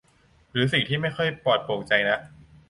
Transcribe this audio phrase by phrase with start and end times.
[0.51, 2.19] หรือสิ่งที่ไม่ค่อยปลอดโปร่งใจนัก